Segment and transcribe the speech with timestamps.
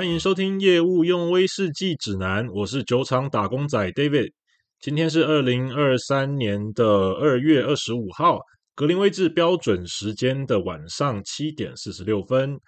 [0.00, 4.32] 欢迎收听业务用威士忌指南，我是酒厂打工仔 David。
[4.80, 8.38] 今天是二零二三年的二月二十五号，
[8.74, 12.58] 格林威治标准时间的晚上七点四十六分。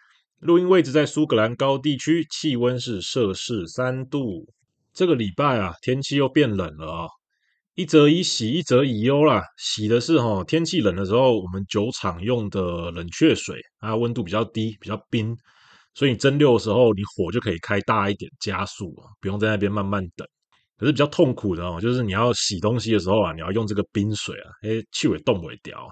[0.40, 4.46] 录音位置在苏格兰高地区，气温是摄氏三度。
[4.93, 7.08] 这个礼拜啊，天气又变冷了啊、
[7.74, 9.43] 一则以喜，一则以忧啦。
[9.57, 15.35] 喜的是哈、天气冷的时候，我们酒厂用的冷却水啊，温度比较低，比较冰。
[15.94, 20.26] 所以你蒸馏的时候，你火就可以开大一点，加速啊，不用在那边慢慢等。
[20.78, 25.86] 可是比较痛苦的哦，就是你要洗东西的时候啊，你要用这个冰水啊，诶，气味冻不掉。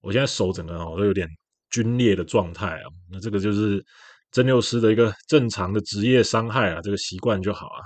[0.00, 1.28] 我现在手整个哦都有点
[1.72, 3.84] 皲裂的状态啊，那这个就是
[4.30, 7.80] 蒸馏师的一个正常的职业伤害啊，这个习惯就好啊。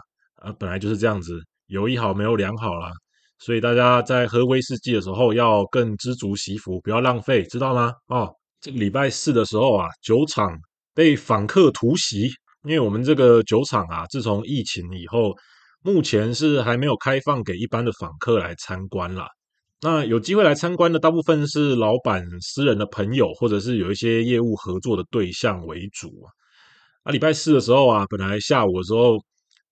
[0.48, 2.90] 啊，本来就是这样子，有一好没有两好啦。
[3.38, 7.92] 所以大家在喝威士忌的时候要更知足惜福，不要浪费，知道吗？
[8.08, 8.28] 哦，
[8.60, 10.54] 这个礼拜四的时候啊，酒厂。
[10.94, 12.28] 被访客突袭，
[12.64, 15.34] 因为我们这个酒厂啊，自从疫情以后，
[15.82, 19.26] 目前是还没有开放给一般的访客来参观啦。
[19.80, 26.30] 那有机会来参观的，大部分是老板私人的朋友，或者是有一些业务合作的对象为主啊。
[27.02, 29.18] 啊，礼拜四的时候啊，本来下午的时候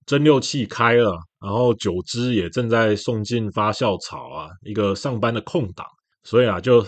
[0.07, 5.87] 蒸馏器开了，然后酒汁也正在送进发酵槽啊，一个上班的空档，
[6.25, 6.85] 所以啊，就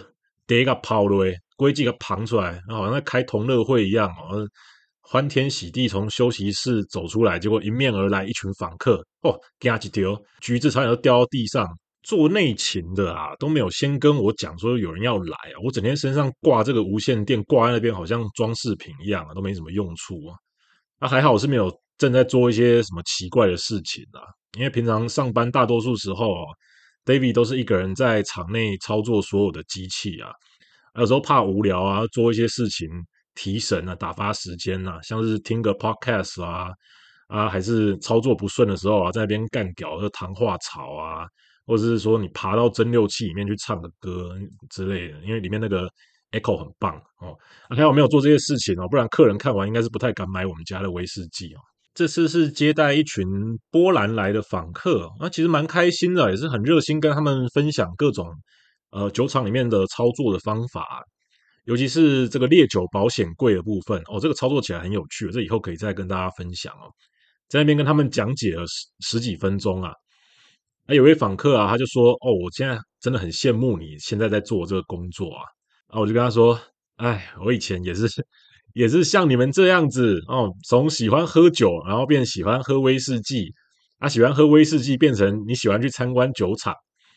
[0.53, 1.33] 第一个抛了。
[1.57, 4.45] 规矩给旁出来，好像在开同乐会一样哦，
[5.01, 11.67] 欢天喜地从休息室走出来，结果迎面而来一群访客哦，夹几条橘子差点都掉到地上。
[12.03, 20.35] 做内勤的啊都没有先跟我讲说有人要来啊，我整天身上挂这个无线电挂在那边，好像装饰品一样啊，都没什么用处啊。
[20.99, 24.21] 那、啊、还好我是没有正在做一些什么奇怪的事情啊，
[24.59, 26.43] 因为平常上班大多数时候啊
[27.05, 30.31] ，David 都是一个人在场内操作所有的机器啊。
[30.95, 32.89] 有时候怕无聊啊，做一些事情
[33.35, 36.69] 提神啊，打发时间啊，像是听个 podcast 啊，
[37.29, 41.27] 啊，还是操作不顺的时候啊，在那边干屌的糖化槽啊，
[41.67, 44.37] 或者是说你爬到蒸馏器里面去唱个歌
[44.69, 45.89] 之类的，因为里面那个
[46.33, 47.35] echo 很棒哦。
[47.71, 51.61] 还好没有做这些事情哦，不然客人看完应该是不太敢买我们家的威士忌哦。
[51.95, 53.27] 这次是接待一群
[53.71, 58.27] 波兰来的访客，那其实蛮开心的，也是很热心跟他们分享各种。
[58.91, 61.03] 呃，酒厂里面的操作的方法，
[61.65, 66.93] 尤其是这个烈酒保险柜的部分哦，这个操作起来很有趣，这以后可以再跟大家分享哦。
[67.49, 69.93] 在那边跟他们讲解了十十几分钟啊，
[70.87, 75.45] 那有位访客啊，他就说：“哦，我现在真的很羡慕你现在在做这个工作啊。”
[75.89, 76.61] 然后我就跟他说
[76.97, 78.07] ：“哎，我以前也是
[78.75, 83.53] 也是像你们这样子哦，从喜欢喝酒，然后变喜欢喝威士忌，
[83.99, 86.75] 啊，喜欢喝威士忌变成你喜欢去参观酒厂。”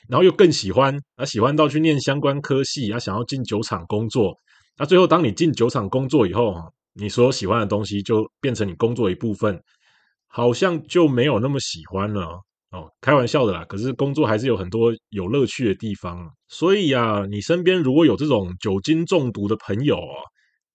[0.07, 4.37] 然后又更喜欢，啊，喜欢到去念相关科系，啊，想要进酒厂工作。
[4.77, 6.53] 那最后，当你进酒厂工作以后，
[6.93, 9.59] 你所有喜欢的东西就变成你工作一部分，
[10.27, 12.39] 好像就没有那么喜欢了
[12.69, 12.87] 哦。
[13.01, 16.29] 开玩笑的啦，可是工作还是有很多有乐趣的地方。
[16.49, 20.21] 所以啊，你身边如果有这种酒精中毒的朋友啊，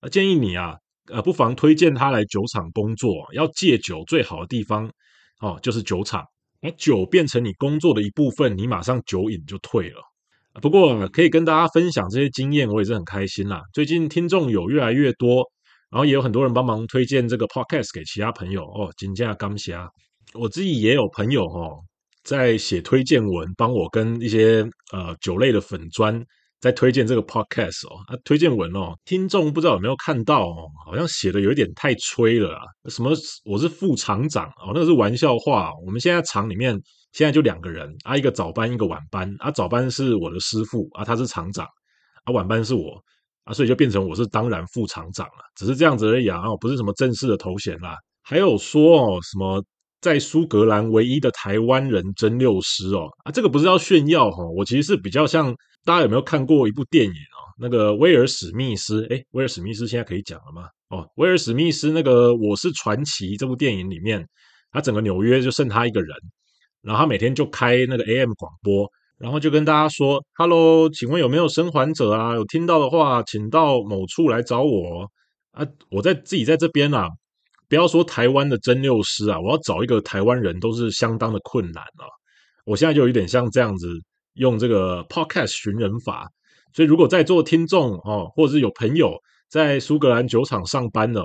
[0.08, 0.76] 建议你啊，
[1.12, 3.26] 呃，不妨推荐他来酒厂工作。
[3.32, 4.90] 要戒酒最好的地方
[5.40, 6.24] 哦，就是酒厂。
[6.62, 10.02] 把酒变成你工作的一部分，你马上酒瘾就退了。
[10.60, 13.62] 不过可以跟大家分享这些经验，我也是很开心啦。
[13.72, 15.42] 最近听众有越来越多，
[15.90, 18.92] 然后也有很多人帮忙推荐这个 podcast 给其他朋友哦。
[18.98, 19.88] 金价刚下，
[20.34, 21.78] 我自己也有朋友哦，
[22.24, 24.62] 在写推荐文，帮我跟一些
[24.92, 26.22] 呃酒类的粉专。
[26.60, 32.62] 在推荐这个 podcast 哦，啊，推荐文哦，听众不知道有没有看到哦，好像写的有一点太吹了啊。
[32.90, 33.12] 什么
[33.44, 35.72] 我是副厂长哦，那个是玩笑话。
[35.86, 36.78] 我们现在厂里面
[37.12, 39.50] 现在就两个人啊，一个早班，一个晚班啊。
[39.50, 41.66] 早班是我的师傅啊，他是厂长
[42.24, 43.02] 啊，晚班是我
[43.44, 47.96] 啊，所以就变成我是当然副厂长了，只是这样子而已啊，不是什么正式的头衔啦。
[48.22, 49.64] 还有说哦，什么
[50.00, 55.54] 在苏格兰唯一的台湾人真六师哦，啊，这个不是要炫耀哦，我其实是比较像。
[55.82, 57.40] 大家有没有看过一部电影啊？
[57.58, 60.68] 那个威尔史密斯，诶，威尔史密斯现在可以讲了吗？
[60.90, 64.22] 哦，威尔史密斯那个《我是传奇》这部电影里面，
[64.72, 66.14] 他整个纽约就剩他一个人，
[66.82, 68.86] 然后他每天就开那个 AM 广播，
[69.16, 72.34] 然后就跟大家说：“Hello，请问有没有生还者啊？
[72.34, 75.08] 有听到的话，请到某处来找我
[75.52, 75.66] 啊！
[75.90, 77.08] 我在自己在这边啊，
[77.70, 82.04] 不要说台湾的蒸馏师啊，我要找一个台湾人都是相当的困难啊！
[82.66, 83.88] 我现在就有点像这样子。”
[84.34, 86.26] 用这个 podcast 寻人法，
[86.72, 89.12] 所以如果在座听众哦，或者是有朋友
[89.50, 91.22] 在苏格兰酒厂上班的，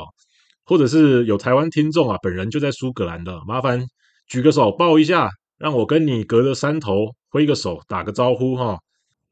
[0.65, 3.86] 或者是有台湾听众啊，本人就在苏格兰的，麻烦
[4.27, 8.80] 举个手报一下，让我跟你隔着山头挥个手打个招呼哈。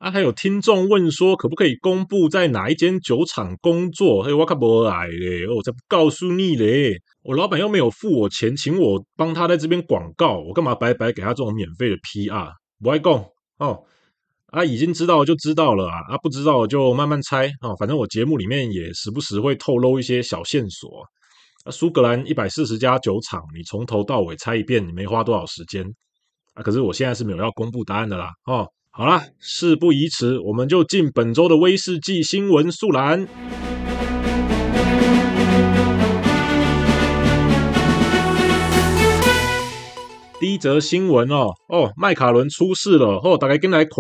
[0.04, 4.22] 啊，还有听众问说，可不可以公布在哪一间酒厂工作？
[4.22, 6.98] 嘿，我可不来嘞，我才不告诉你嘞。
[7.22, 12.52] 我老板又没有付我钱，请我帮他在这边广告，我干嘛白白给他这种免费的 PR？
[12.82, 13.14] 不爱讲
[13.60, 13.82] 哦。
[14.48, 17.76] 啊，已经知道就知道了啊，啊，不知道就慢慢猜啊、哦。
[17.80, 21.02] 反正我节目里面也时不时会透露一些小线索。
[21.64, 25.86] 啊，苏格兰一百四十家酒厂，你从头到尾猜一遍，你没花多少时间
[26.56, 26.62] 啊。
[26.62, 28.32] 可是我现在是没有要公布答案的啦。
[28.48, 33.28] 哦，好啦，事不宜迟，我们就进本周的威士忌新闻速览。
[40.40, 43.96] 第一则新闻哦，哦，麦卡伦出事了，哦，大家跟来看。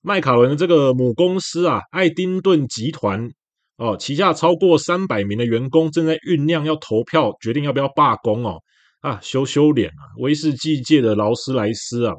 [0.00, 3.28] 麦卡伦的这个母公司啊，爱丁顿集团
[3.76, 8.56] 哦，旗下超过三百名的员工正在酝酿要投票，决定要不要罢工哦。
[9.02, 10.16] 啊，羞羞脸啊！
[10.16, 12.14] 威士忌界的劳斯莱斯啊，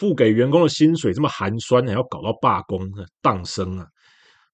[0.00, 2.80] 付给员工的薪水这么寒酸，还要搞到罢工，
[3.20, 3.86] 诞生啊！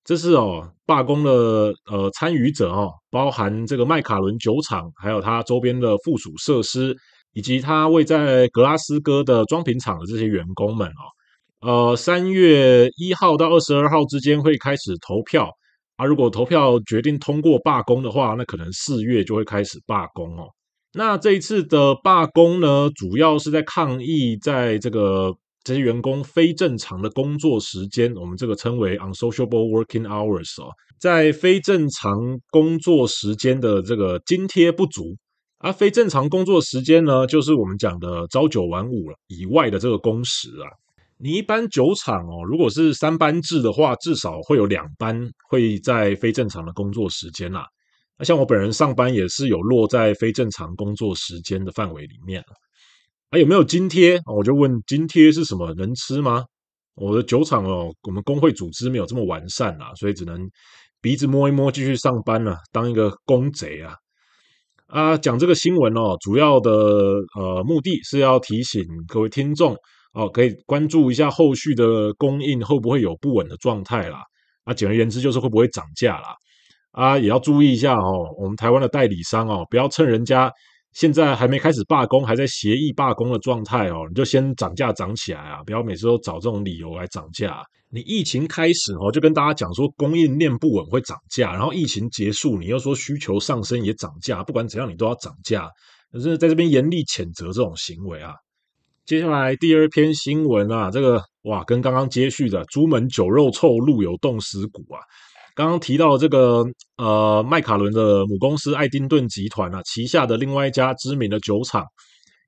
[0.04, 6.96] 这是哦，罢工的呃参与者哦，包含这个麦卡伦酒厂，还有它周边的附属设施，
[7.32, 11.02] 以及它位在格拉斯哥的装瓶厂的这些员工们哦。
[11.60, 15.48] 呃，三月一号到二十二号之间会开始投票
[15.96, 16.04] 啊。
[16.04, 20.48] 如果投票决定通过罢工的话，那可能四月就会开始罢工哦。
[20.96, 35.14] 那这一次的罢工呢，主要是在抗议在这个这些员工非正常的工作时间，我们这个称为 unsociable working hours 哦，在非正常工作时间的这个津贴不足。
[35.58, 40.68] 而非正常工作时间呢，就是我们讲的朝九晚五以外的这个工时啊。
[41.18, 47.66] 你一般酒厂哦，如果是三班制的话，至少会有两班会在非正常的工作时间啦。
[48.18, 52.42] 那像我本人上班也是有落在非正常工作时间的范围里面。
[53.30, 54.20] 啊，有没有津贴？
[54.24, 55.74] 我就问津贴是什么？
[55.74, 56.44] 能吃吗？
[56.94, 60.48] 我的酒厂哦，我们工会组织没有这么完善啦，所以只能
[61.00, 63.94] 鼻子摸一摸，继续上班了，当一个工贼啊。
[64.86, 66.70] 啊，讲这个新闻哦，主要的
[67.34, 69.76] 呃目的是要提醒各位听众。
[70.14, 74.22] 哦，可以关注一下后续的供应会不会有不稳的状态啦。
[74.64, 76.34] 啊，简而言之就是会不会涨价啦。
[76.96, 80.50] 啊，也要注意一下哦，我们台湾的代理商哦，不要趁人家
[80.94, 85.62] 现在还没开始罢工，还在协议罢工的状态哦，你就先涨价涨起来啊！
[85.66, 87.62] 不要每次都找这种理由来涨价。
[87.90, 95.68] 你疫情开始哦，就跟大家讲说供应链不稳会涨价，然后疫情结束，你又说需求上升也涨价，不管怎样你都要涨价。
[96.10, 98.32] 可是在这边严厉谴责这种行为啊。
[99.04, 104.98] 接下来第二篇新闻啊，这个哇，跟刚刚接续的“朱门酒肉臭，路有冻死骨”啊。
[105.56, 106.66] 刚刚提到这个
[106.98, 111.82] 呃，麦卡伦的母公司爱丁顿集团啊，旗下的另外一家知名的酒厂，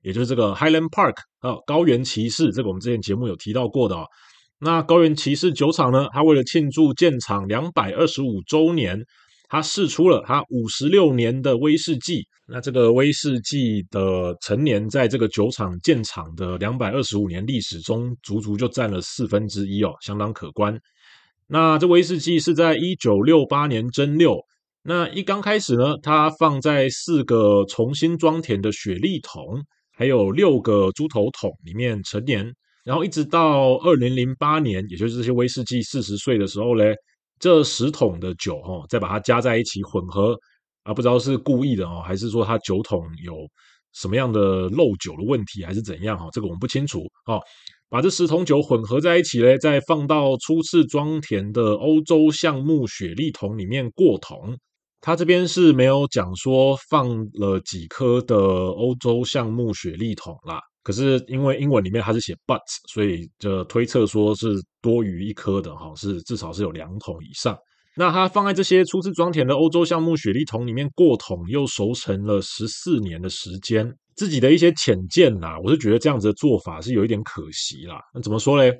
[0.03, 4.05] 也就是这个 Highland Park 啊，高原骑士，这个我们之前节目有提到过的哦。
[4.59, 9.03] 那高原骑士酒厂呢，它为了庆祝建厂两百二十五周年。
[9.51, 20.79] 他试出了他五十六年的威士忌，那这个威士忌的陈年，在这个酒厂建厂的两百二十五年历史中，足足就占了四分之一哦，相当可观。
[21.51, 24.39] 那这威士忌是在一九六八年蒸馏，
[24.83, 29.59] 那一刚开始呢，它放在四个重新装填的雪莉桶，
[29.91, 32.53] 还有六个猪头桶里面陈年，
[32.85, 36.95] 然后一直到二零零八年，也就是这些威士忌四十岁的时候嘞。
[37.39, 40.37] 这十桶的酒哈，再把它加在一起混合
[40.83, 43.33] 啊，不知道是故意的哦，还是说它酒桶有
[43.93, 46.27] 什么样的漏酒的问题，还是怎样哈？
[46.33, 47.41] 这个我们不清楚哦。
[47.89, 54.55] 把这十桶酒混合在一起嘞，再放到初次装填的欧洲橡木雪莉桶里面过桶。
[55.01, 60.59] 它这边是没有讲说放了几颗的欧洲橡木雪莉桶啦。
[60.83, 62.59] 可是因为英文里面它是写 but，
[62.91, 67.57] 所以就推测说是多于一颗的哈，是至少是有两桶以上。
[67.95, 73.91] 那它放在这些初次装填的欧洲橡木雪莉桶里面过桶，又熟成了十四年的时间。
[74.19, 78.01] 自己的一些浅见呐，我是觉得这样子的做法是有一点可惜啦。
[78.13, 78.77] 那怎么说嘞？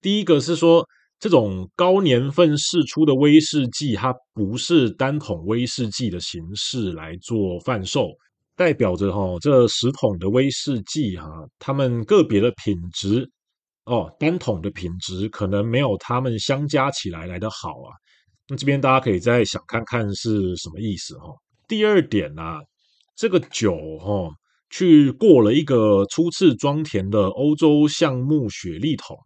[0.00, 0.86] 第一个是说，
[1.18, 8.10] 这种高年份释出的威士忌，它不是单桶威士忌的形式来做贩售。
[8.54, 11.26] 代表着哈，这十桶的威士忌哈，
[11.58, 13.28] 他们个别的品质
[13.86, 17.90] 哦，单桶的品质可能没有他们相加起来来的好啊。
[18.48, 21.34] 那这边大家可以再想看看是什么意思哈。
[21.66, 22.60] 第二点啊，
[23.16, 24.30] 这个酒哈，
[24.70, 29.16] 去过了一个初次装填的欧洲橡木雪莉桶。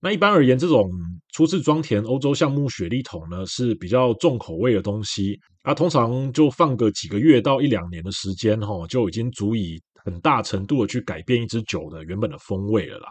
[0.00, 0.88] 那一般而言，这种
[1.32, 13.08] 初次装填欧洲橡木雪莉桶呢，是比较重口味的东西啊，通常就放个几个月到一两年的时间，哈，就已经足以很大程度的去改变一支酒的原本的风味了啦。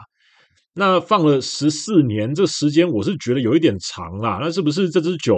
[0.73, 4.39] 那放了十四年，这时间我是觉得有一点长啦。
[4.41, 5.35] 那是不是这支酒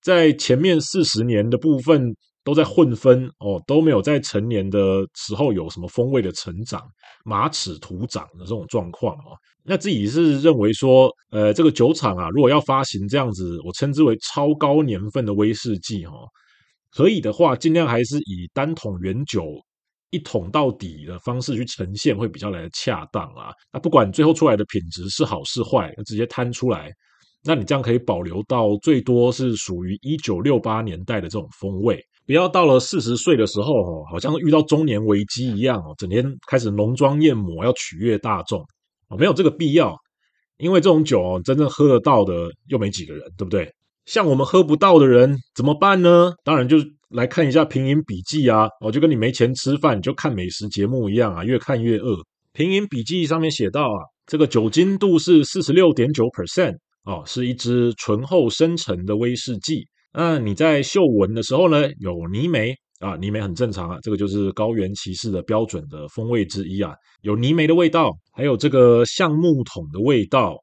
[0.00, 2.16] 在前面四十年的部分
[2.46, 6.80] 都在混分哦，都没有在成年的时候有什么风味的成长，
[7.24, 9.34] 马齿徒长的这种状况哦？
[9.64, 16.28] 那自己是认为说，呃，这个酒厂啊，如果要发行这样子，我称之为超高年份的威士忌哦，
[16.92, 19.60] 可以的话，尽量还是以单桶原酒。
[20.10, 23.50] 一桶到底的方式去呈现会比较来的恰当啊。
[23.72, 26.92] 那不管最后出来的品质是好是坏，直接摊出来，
[27.46, 38.60] 那你这样可以保留到最多是属于一九六八年代的这种风味，不要到了四十岁的时候哦，好像遇到中年危机一样哦，整天开始浓妆艳抹要取悦大众
[39.08, 39.96] 哦，没有这个必要，
[40.58, 43.72] 因为这种酒哦，真正喝得到的又没几个人，对不对？
[44.04, 46.32] 像我们喝不到的人怎么办呢？
[46.44, 46.78] 当然就。
[47.10, 52.16] 来看一下品饮笔记啊，哦，就跟你没钱吃饭，你就看美食节目一样啊，越看越饿。
[52.52, 56.74] 品饮笔记上面写到啊，这个酒精度是四十六点九 percent
[57.06, 59.86] 哦，是一支醇厚深沉的威士忌。
[60.12, 70.56] 那你在嗅闻的时候呢，有泥煤啊，泥煤很正常啊，这个就是高原骑士的标准的风味之一啊，有泥煤的味道，还有这个橡木桶的味道。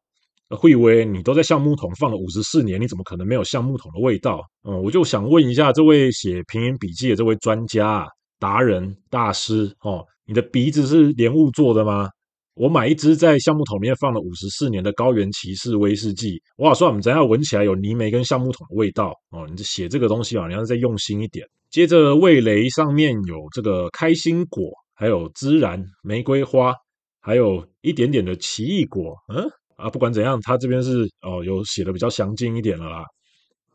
[0.49, 4.43] 会以为你都在橡木桶放了五十四年，你怎么可能没有橡木桶的味道？
[4.67, 8.07] 嗯，我就想问一下这位写品饮笔记的这位专家、
[8.37, 12.09] 达人、大师哦，你的鼻子是莲雾做的吗？
[12.55, 19.47] 我买一支在橡木桶里面放了五十四年的高原骑士威士忌，我好说我们等下闻起来有泥煤跟橡木桶的味道哦。
[19.49, 21.45] 你写这个东西啊，你要再用心一点。
[21.69, 26.73] 接着味蕾上面有这个开心果，还有孜然、玫瑰花，
[27.19, 29.43] 还有一点点的奇异果，嗯。
[29.75, 33.03] 啊，不管怎样，它这边是哦，有写的比较详尽一点了啦。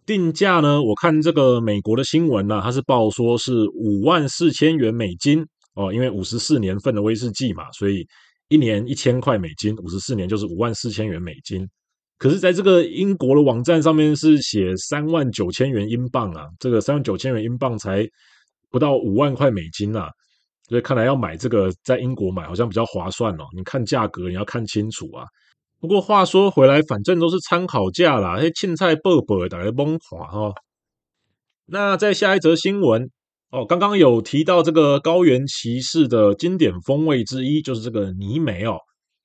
[0.07, 5.45] 定价呢，我看这个美国的新闻呢、啊，它是报说是五万四千元美金
[5.75, 8.07] 哦，因为五十四年份的威士忌嘛，所以
[8.49, 11.69] 一年一千块美金，五十四年就是五万四千元美金。
[12.17, 18.05] 可是，在这个英国的网站上面是写三万九千元英镑啊，这个三万九千元英镑才
[18.71, 20.09] 不到五万块美金啊，
[20.69, 23.45] 所以看来要买这个在英国买好像比较划算哦。
[23.55, 25.25] 你看价格，你要看清楚啊。
[25.81, 28.37] 不过话说回来，反正都是参考价啦。
[28.37, 30.53] 嘿，凊彩报报，大家懵垮哈。
[31.67, 33.09] 那在下一则新闻
[33.51, 38.77] 哦，刚刚有提到这个高原骑士的经典风味之一，就是这个泥煤哦。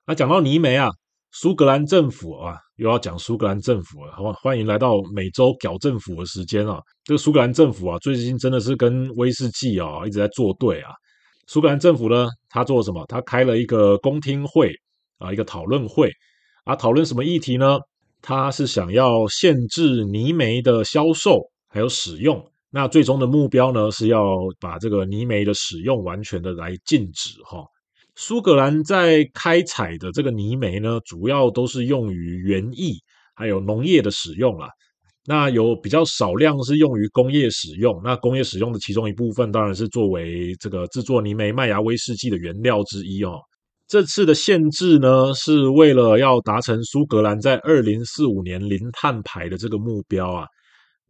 [0.07, 0.89] 那讲到泥煤啊，
[1.33, 4.13] 苏格兰政府啊，又要讲苏格兰政府了。
[4.13, 6.79] 好，欢迎来到每周搞政府的时间啊。
[7.03, 10.91] 这个苏格兰政府啊，最近真的是跟威士忌啊一直在作对啊。
[11.47, 13.05] 苏格兰政府呢，他做什么？
[13.09, 14.73] 他开了一个公听会
[15.17, 16.09] 啊，一个讨论会。
[16.63, 17.77] 啊，讨论什么议题呢？
[18.21, 22.41] 他是想要限制泥煤的销售还有使用，
[22.75, 27.63] 那最终的目标呢，是要把这个泥煤的使用完全的来禁止哈。
[28.15, 32.95] 苏格兰在开采的这个泥煤呢，主要都是用于园艺
[33.35, 34.69] 还有农业的使用啦。
[35.23, 43.39] 那有比较少量是用于工业使用，那工业使用的其中一部分当然是作为这个制作泥煤麦芽威士忌的原料之一哦。
[43.87, 50.47] 这次的限制呢，是为了要达成苏格兰在二零四五年零碳排的这个目标啊。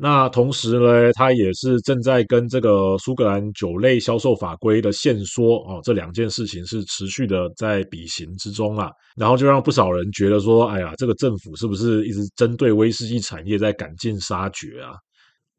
[0.03, 8.91] 那同时呢，他也是正在跟这个苏格兰酒类销售法规的限缩哦，这两件事情是持续的在比行之中啊。
[9.15, 14.91] 然后就让不少人觉得说，哎呀，这个政府是不是一直针对威士忌产业在赶尽杀绝啊？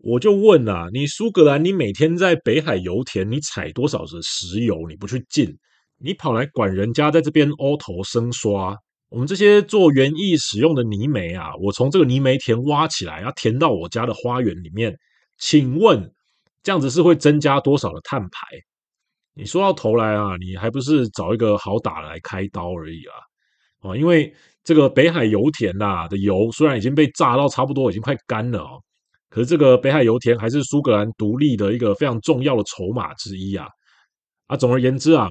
[0.00, 4.76] 我就问啊，你苏格兰，你每天在北海油田，你采多少的石油？
[4.86, 5.56] 你不去进？
[5.98, 8.76] 你跑来管人家在这边凹头生刷，
[9.14, 14.92] 我们这些做园艺使用的泥煤啊，我从这个泥煤田挖起来，要填到我家的花园里面，
[15.38, 16.12] 请问
[16.64, 18.44] 这样子是会增加多少的碳排？
[19.32, 23.14] 你说到头来啊，你还不是找一个好打来开刀而已啊？
[23.82, 28.82] 哦，因为这个北海油田呐、啊、的油虽然已经被榨到差不多，已经快干了哦，
[29.30, 33.68] 可是这个北海油田还是苏格兰独立的一个非常重要的筹码之一啊！
[34.48, 35.28] 啊，总而言之啊。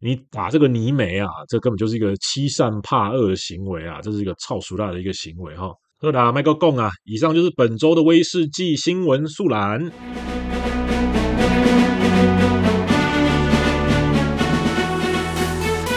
[0.00, 4.00] 你打这个泥煤啊，这根本就是一个欺善怕恶的行为啊！
[4.02, 5.70] 这是一个臭俗辣的一个行为哈。
[6.00, 9.90] 好啦，麦克贡啊，以上就是本周的威士忌新闻速览。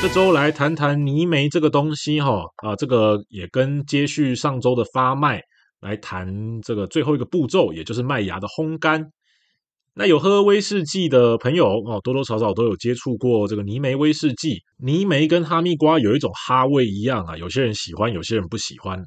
[0.01, 5.41] 这周来谈谈泥煤这个东西哈啊，这个也跟接续上周的发麦
[5.81, 9.03] 来谈这个最后一个步骤，也就是麦芽的烘干。
[9.99, 14.61] 那有喝威士忌的朋友哦，多多少少都有接触过这个泥煤威士忌。
[14.77, 19.03] 泥煤跟哈密瓜有一种哈味一样啊，有些人喜欢，有些人不喜欢。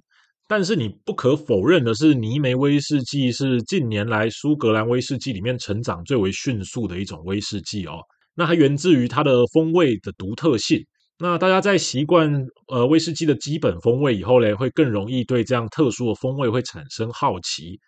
[0.48, 8.00] 但是你不可否认的是，泥煤威士忌是近年来苏格兰威士忌里面成长最为迅速的一种威士忌哦。
[8.34, 10.84] 那它源自于它的风味的独特性，
[11.20, 12.28] 那大家在习惯
[12.66, 17.78] 呃威士忌的基本风味以后呢，会更容易对这样特殊的风味会产生好奇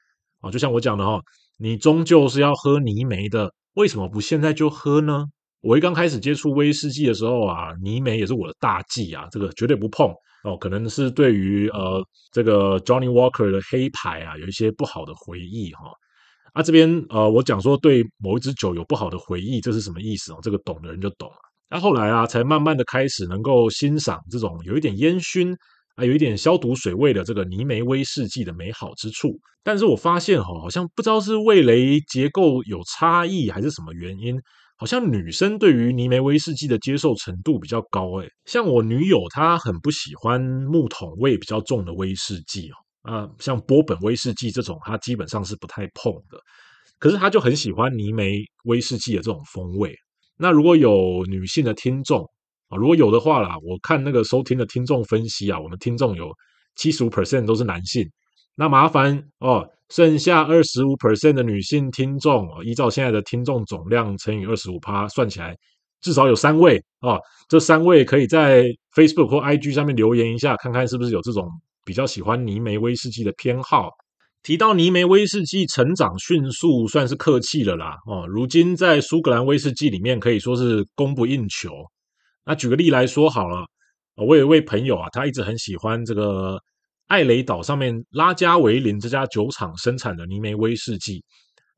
[0.41, 0.53] 啊。
[0.53, 1.21] 就像我讲的哈，
[1.63, 5.27] 你终究是要喝泥煤的，为什么不现在就喝呢？
[5.61, 10.57] 我一刚开始接触威士忌的时候啊，泥煤也是我的大忌啊，这个绝对不碰哦。
[10.57, 15.85] 可能是对于呃这个 Johnny Walker 的黑牌啊，有一些不好的回忆哈。
[16.53, 20.41] 啊，这边呃我讲说对某一支酒有不好的回忆，这是什么意思哦？
[20.43, 21.37] 这个懂的人就懂了。
[21.71, 25.57] 那后来啊，才慢慢的开始能够欣赏这种有一点烟熏
[25.97, 29.39] 啊，有一点消毒水味的这个泥煤威士忌的美好之处。
[29.63, 34.37] 但是我发现哈，好像不知道是味蕾结构有差异还是什么原因，
[34.77, 38.29] 好像女生对于泥煤威士忌的接受程度比较高诶。
[38.45, 42.69] 像我女友她很不喜欢木桶味比较重的威士忌
[43.03, 46.39] 哦，啊，像波本威士忌这种她基本上是不太碰的。
[46.99, 49.95] 可是她就很喜欢泥煤威士忌的这种风味。
[50.39, 52.29] 那如果有女性的听众
[52.77, 56.33] 如果有的话啦，我看那个收听的听众分析啊，我们听众有
[56.77, 58.09] 七十五 percent 都是男性，
[58.55, 65.57] 那麻烦哦，剩下二十五 percent 的女性听众哦，依照现在的听众总量乘以二十五趴，算起来
[66.01, 68.65] 至少有三位哦，这三位可以在
[68.95, 71.49] Facebook 或 IG 上面留言一下，看看是不是有这种
[71.85, 73.91] 比较喜欢泥煤威士忌的偏好。
[74.43, 77.97] 提到泥煤威士忌成长迅速，算是客气了啦。
[78.07, 81.71] 哦，如今在苏格兰威士忌里面可以说是供不应求。
[82.45, 83.65] 那举个例来说好了，
[84.17, 86.59] 我有一位朋友啊，他一直很喜欢这个
[87.07, 91.23] 艾雷岛上面拉加维林这家酒厂生产的尼梅威士忌。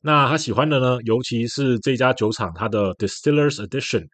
[0.00, 4.04] 那他喜欢的呢，尤其是这家酒厂它的 Distillers Edition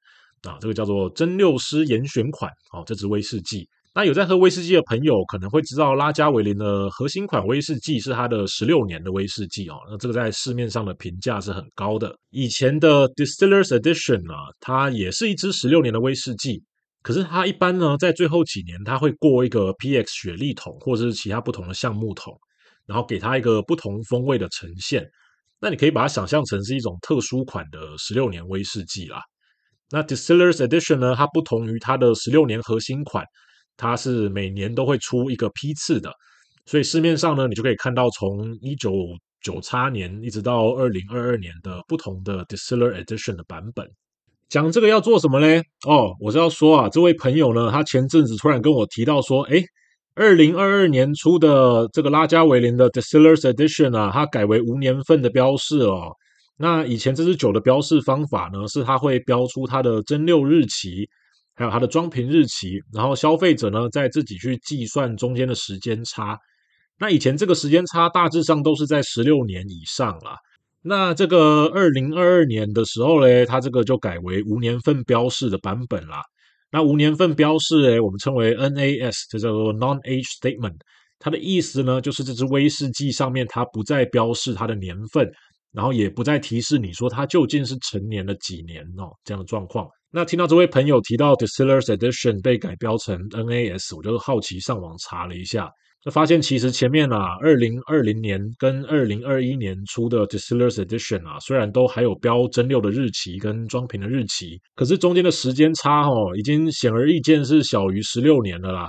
[0.43, 3.69] 啊，这个叫做真六师严选款哦，这支威士忌。
[3.93, 9.75] 那有在喝威士忌的朋友可能会知道，拉加维林的核心款威士忌是它的十六年的威士忌哦。
[9.91, 12.15] 那这个在市面上的评价是很高的。
[12.31, 16.63] 以前的 Distillers Edition 啊，它也是一支十六年的威士忌，
[17.03, 22.33] 可是它一般呢，在最后几年，它会过一个 PX 雪莉桶或者是其他不同的橡木桶，
[22.87, 25.05] 然后给它一个不同风味的呈现。
[25.61, 29.21] 那你可以把它想象成是一种特殊款的十六年威士忌啦。
[29.91, 33.25] 那 Distillers Edition 呢，它不同于它的十六年核心款。
[33.81, 36.13] 它是每年都会出一个批次的，
[36.67, 38.93] 所以市面上呢，你就可以看到从一九
[39.41, 43.89] 九叉年一直到二零二二年的不同的 Distiller Edition 的版本。
[44.51, 45.63] 讲这个要做什么呢？
[45.87, 49.65] 哦，我是要说啊，这位朋友呢，他前阵子突然跟我提到说，诶，
[50.15, 56.13] 二零二二年出的这个拉加维林的 Distillers Edition 啊，它改为无年份的标示哦。
[56.59, 61.09] 那以前这支酒的标示方法呢，是它会标出它的蒸馏日期。
[61.61, 66.39] 还有它的装瓶日期，然后消费者呢，再自己去计算中间的时间差。
[66.99, 70.39] 那以前这个时间差大致上都是在十六年以上啦。
[70.81, 76.23] 那这个二零二二年的时候呢，它这个就改为无年份标示的版本啦。
[76.73, 80.79] 那无年份标示诶，我们称为 NAS，就叫做 Non-Age Statement。
[81.19, 85.31] 它的意思呢，就是这支威士忌上面它不再标示它的年份，
[85.73, 89.87] 然后也不再提示你说它究竟是陈年了几年哦，这样的状况。
[90.13, 95.71] 那听到这位朋友提到 Distillers Edition 被改标成 NAS，我就好奇上网查了一下，
[96.05, 108.89] 就发现其实前面啊，二零二零年跟二零二一年出的 Distillers Edition 啊，虽然都还有标蒸馏的日期跟装瓶的日期，可是中间的时间差哦，已经显而易见是小于十六年了啦。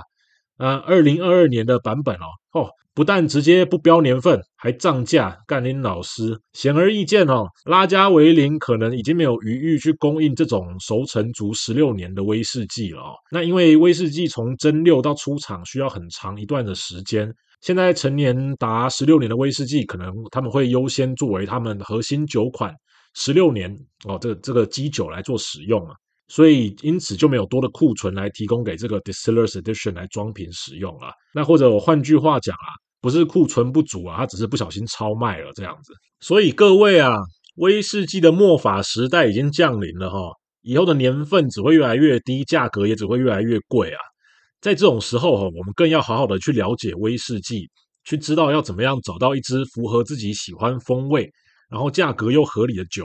[0.56, 2.68] 啊，二零二二年的版本哦，哦。
[2.94, 13.14] 不但直接不标年份，还涨价，干林老师，显而易见哦，拉加维林可能已经没有余裕去供应这种熟成足十六年的威士忌了哦。
[13.30, 22.74] 那因为威士忌从蒸馏到出厂需要很长一段的时间，现在陈年达十六年的威士忌，可能他们会优先作为他们核心酒款
[23.14, 25.94] 十六年哦，这这个基酒来做使用啊。
[26.34, 31.12] 所以，因此就没有多的库存来提供给这个 Distillers Edition 来装瓶使用了。
[31.34, 35.92] 那或者我换句话讲啊，不是库存不足啊，它只是不小心超卖了这样子。
[36.20, 37.18] 所以各位啊，
[37.56, 40.16] 威士忌的末法时代已经降临了哈，
[40.62, 44.00] 以后的年份只会越来越低，价格也只会越来越贵啊。
[44.62, 47.68] 在这种时候哈，我们更要好好的去了解威士忌，
[48.04, 51.30] 去知道要怎么样找到一支符合自己喜欢风味，
[51.68, 53.04] 然后价格又合理的酒。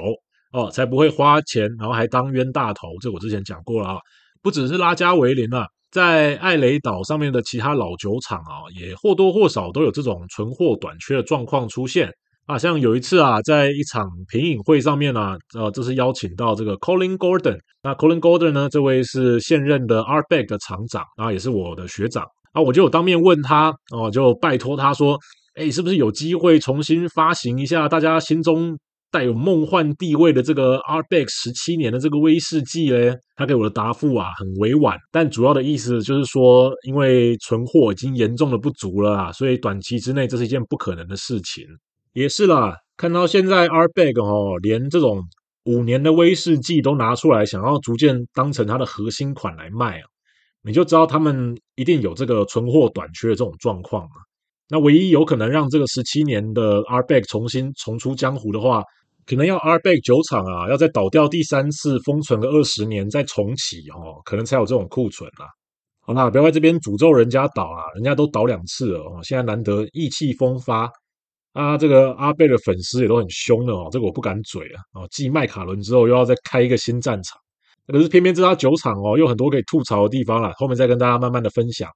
[0.54, 2.90] 哦，才不会花钱，然后还当冤大头。
[3.02, 3.98] 这我之前讲过了啊，
[4.42, 12.10] 不只是拉加维林啊，在艾雷岛上面的其他老酒厂啊，也或多或少都有这种存货短缺的状况出现
[12.46, 12.58] 啊。
[12.58, 17.58] 像有一次啊，在一场品饮会上面啊，呃，这是邀请到这个 Colin Gordon。
[17.84, 22.62] 那 Colin Gordon 呢，这位是现任的 Ardbeg 的厂长，啊也是我的学长啊。
[22.62, 25.18] 我就有当面问他，哦，就拜托他说，
[25.56, 28.78] 哎，是不是有机会重新发行一下大家心中
[29.10, 33.16] 带有梦幻地位的这个 Ardbeg 十七年的这个威士忌嘞？
[33.36, 41.66] 他给我的答复啊很委婉，但主要的意思就是说，因为存货已经严重的不足了啊，所以短期之内这是一件不可能的事情。
[42.14, 45.24] 也是啦，看到现在 Ardbeg 哦，连这种
[45.66, 50.04] 五年的威士忌都拿出来，想要逐渐当成它的核心款来卖啊，
[50.64, 54.18] 你就知道他们一定有这个存货短缺的这种状况啊。
[54.70, 58.84] 那唯一有可能让这个十七年的 Ardbeg 重新重出江湖的话，
[59.26, 65.48] 可能要 Ardbeg 酒厂啊，要再倒掉第三次，封存个二十年再重启哦，可能才有这种库存啦。
[66.02, 70.90] 好啦，不要在这边诅咒人家倒啊，人家都倒两次了哦，现在难得意气风发
[71.54, 71.78] 啊。
[71.78, 74.80] 这个阿贝的粉丝也都很凶的哦，这个我不敢嘴啊。
[74.94, 77.38] 哦，继麦卡伦之后又要再开一个新战场，
[77.88, 81.90] 可是偏偏这家酒厂哦，有很多可以吐槽的地方啦，后面再跟大家慢慢的分享。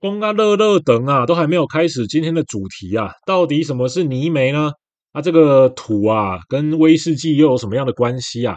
[0.00, 4.70] 光啊乐乐等啊，都还没有开始今天的主题啊，到底什么是泥煤呢？
[5.12, 8.56] 啊，这个土啊，跟威士忌又有什么样的关系啊？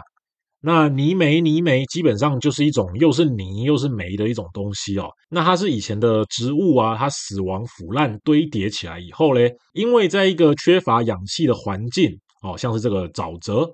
[0.60, 5.08] 那泥煤，泥煤基本上就是一种又是泥又是煤的一种东西哦。
[5.30, 12.10] 那它是以前的植物啊，它死亡腐烂堆叠起来以后嘞，因为在一个缺乏氧气的环境
[12.42, 13.70] 哦，像是这个沼泽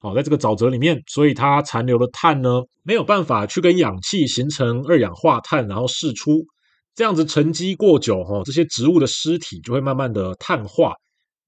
[0.00, 6.44] 哦，在这个沼泽里面，所以它残留的碳呢，没有办法去跟氧气形成二氧化碳，然后释出。
[6.98, 10.94] 这样子沉积过久，哈，这些植物的尸体就会慢慢的碳化。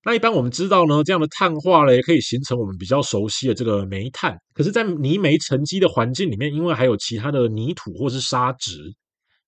[0.04, 4.38] 那一般我们知道呢，这样的碳化嘞，可以形成我们比较熟悉的这个煤炭。
[4.54, 8.94] 可是，在泥煤沉积的环境里面，因为还有其他的泥土或是沙质，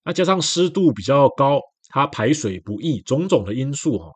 [0.05, 1.61] 那加上湿度比较高，
[1.91, 4.07] 它排水不易，种种的因素哈，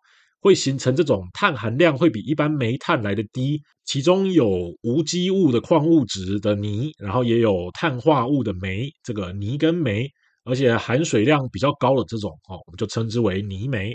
[0.40, 3.62] 会形成这种碳含量会比一般煤炭来的低。
[3.84, 10.10] 其中有无机物的矿物质的泥，然后也有碳化物的煤，这个泥跟煤。
[10.46, 13.94] 而且含水量比较高的这种哦，我们就称之为泥煤。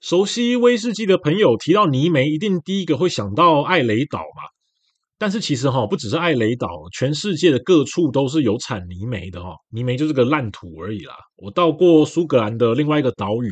[0.00, 4.48] 熟悉威士忌的朋友提到泥煤，一定第一个会想到艾雷岛嘛。
[5.18, 9.54] 但是其实哈，不只是艾雷岛，全世界的各处都是有产泥煤的哈。
[9.70, 11.14] 泥煤就是个烂土而已啦。
[11.36, 13.50] 我到过苏格兰的另外一个岛屿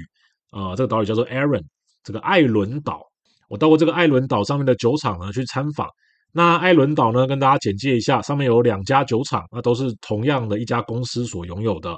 [0.51, 1.65] 啊，这个岛屿叫做 Arran，
[2.03, 3.03] 这个艾伦岛。
[3.51, 5.89] 我到过这个艾伦岛上面的酒厂呢去参访。
[6.33, 11.95] 那艾伦岛呢，跟大家简介一下，上面有两家酒厂，那都是同样的一家公司所拥有的。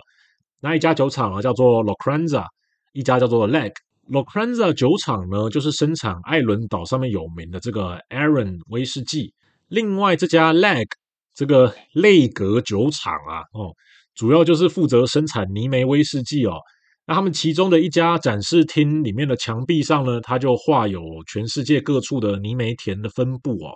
[0.60, 2.44] 那一家酒厂啊，叫做 l o c r a n z a
[2.92, 3.72] 一家叫做 Leg。
[4.08, 9.32] l o c r a n z a 酒厂呢，就是生产艾伦岛上面有名的这个 Arran 威士忌。
[9.68, 10.86] 另外这家 Leg
[11.34, 13.72] 这个类格酒厂啊，哦，
[14.14, 16.58] 主要就是负责生产泥煤威士忌哦。
[17.06, 23.72] 那他们其中的一家展示厅里面的墙壁上呢，它就画有全世界各处的泥煤田的分布哦。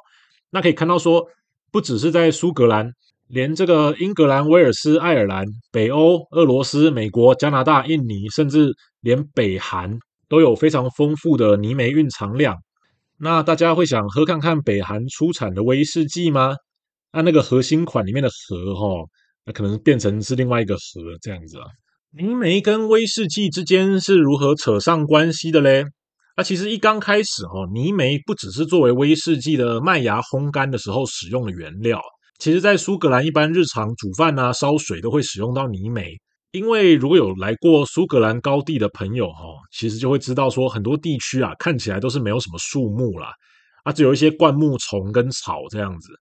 [0.50, 1.26] 那可以看到说，
[1.72, 2.92] 不只是在苏格兰。
[3.34, 12.56] 连这个英格兰、威尔斯、爱尔兰、北欧、俄罗斯、美国、加拿大、印尼，甚至连北韩都有非常丰富的泥煤蕴藏量。
[13.18, 16.54] 那大家会想喝看看北韩出产的威士忌吗？
[17.12, 18.86] 那那个核心款里面的核哈、
[19.44, 20.80] 那可能变成是另外一个核
[21.20, 21.66] 这样子啊。
[22.16, 25.84] 泥煤跟威士忌之间是如何扯上关系的嘞？
[26.36, 32.00] 那其实一刚开始哈，泥煤不只是作为威士忌的麦芽烘干的时候使用的原料。
[32.38, 36.14] 其实，在苏格兰，一般日常煮饭啊、烧水都会使用到泥煤。
[36.50, 39.42] 因为如果有来过苏格兰高地的朋友哈，
[39.72, 43.32] 其实就会知道说，很多地区啊，看起来都是没有什么树木啦，
[43.82, 46.12] 啊，只有一些灌木丛跟草这样子。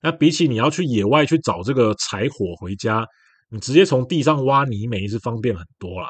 [0.00, 3.04] 那比起你要去野外去找这个柴火回家，
[3.50, 6.08] 你直接从地上挖泥煤是方便很多啦。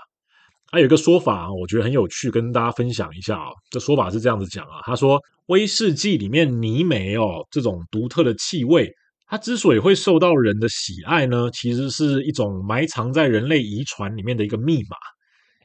[0.71, 3.49] 还有一个说法啊，我觉得很有趣，跟大家分享一下啊。
[3.71, 8.91] 这说法是这样子讲啊，他说威士忌里面泥煤哦，这种独特的气味。
[9.31, 14.97] 它之所以会受到人的喜爱呢，其实是一种埋藏在人类遗传里面的一个密码。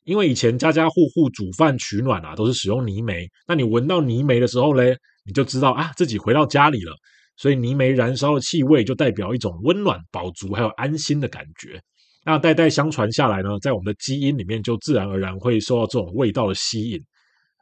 [0.03, 3.27] 因为以前家家户户煮饭取暖啊，都是使用泥煤。
[3.47, 6.93] 那你闻到泥煤的时候嘞，你就知道啊，自己回到家里了。
[7.37, 11.81] 所以泥煤燃烧的气味就代表一种温暖、饱足还有安心的感觉。
[12.23, 16.99] 那代代相传下来呢，在我们的基因里面就自然而然会受到这种味道的吸引。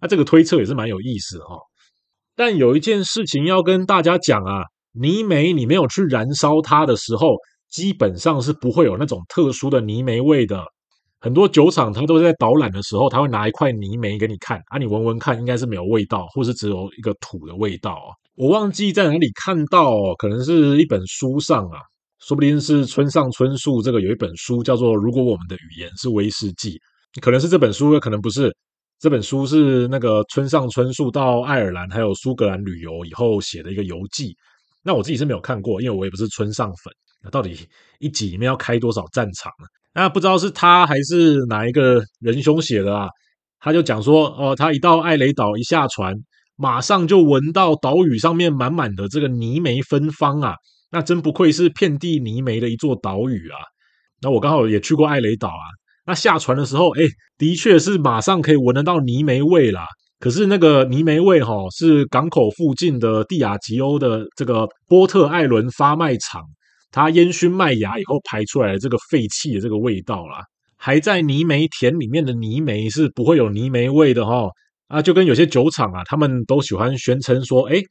[0.02, 1.58] 那这个推测也是蛮有意思的哈。
[2.36, 4.66] 但有一件事情要跟大家讲啊。
[4.94, 7.36] 泥煤，你没有去燃烧它的时候，
[7.70, 10.64] 基本上是不会有那种特殊的泥煤味的。
[11.20, 18.14] 很多酒厂它都在导览的时候，它会拿一块泥煤给你看啊，你闻闻看，应该是没有味道，或是只有一个土的味道哦。
[18.36, 21.80] 我忘记在哪里看到，可能是一本书上啊，
[22.20, 26.72] 说不定是村上春树这个有一本书叫做《如果我们的语言是威士忌》，
[27.22, 28.56] 可能是这本书，可能不是。
[29.00, 34.34] 这本书是那个村上春树到爱尔兰还有苏格兰旅游以后写的一个游记。
[34.84, 36.94] 那我自己是没有看过，因为我也不是村上粉。
[37.24, 37.58] 那到底
[38.00, 39.68] 一集里面要开多少战场呢？
[39.94, 43.08] 那不知道是他还是哪一个仁兄写的啊？
[43.60, 46.14] 他就讲说，哦，他一到艾雷岛一下船，
[46.58, 50.56] 马上就闻到岛屿上面满满的这个泥煤芬芳啊！
[50.92, 53.58] 那真不愧是遍地泥煤的一座岛屿啊！
[54.22, 55.66] 那我刚好也去过艾雷岛啊，
[56.06, 57.02] 那下船的时候，哎，
[57.38, 59.88] 的确是马上可以闻得到泥煤味啦。
[60.24, 66.42] 可是那个泥煤味哈，是港口附近的蒂亚吉欧的这个波特艾伦发麦场，
[66.92, 70.42] 它烟熏麦芽以后排出来的这个废气的这个味道啦。
[70.78, 74.48] 还在泥煤田里面的泥煤是不会有泥煤味的哈。
[74.88, 77.82] 啊，就跟有些酒厂啊，他们都喜欢宣称说，哎，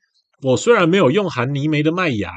[0.40, 2.30] 我虽然没有用含泥煤的麦芽，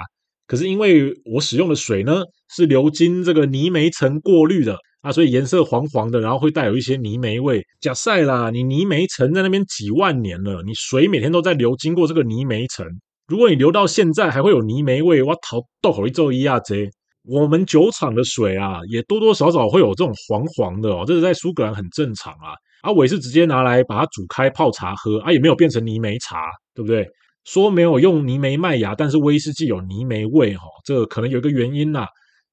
[0.45, 2.21] 可是因为我使用的水呢
[2.53, 7.63] 是流经这个泥煤层过滤的啊，所以颜色黄黄的，然后会带有一些泥煤味。
[7.79, 12.83] 假赛啦，你泥煤层在那边几万年了，你水每天都在流经过这个泥煤层，
[13.27, 16.89] 如果你流到现在还会有泥煤味，我逃豆口一咒一啊贼！
[17.23, 22.57] 我们酒厂的水啊，也多多少少会有这种黄黄的哦，这是在苏格兰很正常啊。
[22.81, 26.37] 啊，我也是直接拿来把它煮开泡茶喝啊，也没有变成泥煤茶，
[26.73, 27.07] 对不对？
[27.43, 32.07] 说没有用泥煤麦芽，但是威士忌有泥煤味哈，这个可能有一个原因呐，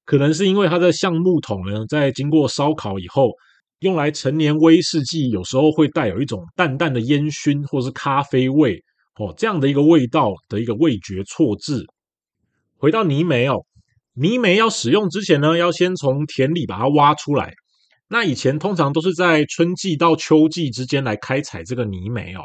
[0.05, 3.31] 可能是因为它的橡木桶呢，在经过烧烤以后，
[3.79, 8.83] 用来陈年威士忌，有时候会带有一种淡淡的烟熏或是咖啡味
[9.17, 11.85] 哦，这样的一个味道的一个味觉错置。
[12.77, 13.65] 回到泥煤哦，
[14.13, 17.53] 泥煤要使用之前呢，要先从田里把它挖出来。
[18.09, 22.41] 那以前通常都是在春季到秋季之间来开采这个泥煤哦，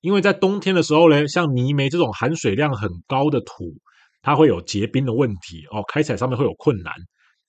[0.00, 3.72] 因为在冬天的时候呢，像泥煤这种含水量很高的土，
[4.22, 6.92] 它会有结冰的问题哦，开采上面会有困难。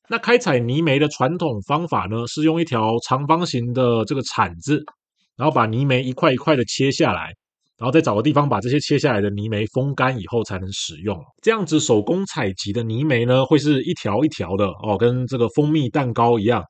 [0.09, 4.83] 那开采泥煤的传统方法呢，是用一条长方形的这个铲子，
[5.37, 7.31] 然后把泥煤一块一块的切下来，
[7.77, 11.17] 然后再找个地方把这些切下来的泥煤风干以后才能使用。
[11.41, 16.63] 这样子手工采集的泥煤呢，会是一条一条的哦，跟这个蜂蜜蛋糕一样。